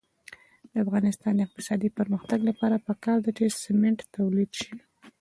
[0.71, 4.73] د افغانستان د اقتصادي پرمختګ لپاره پکار ده چې سمنټ تولید شي.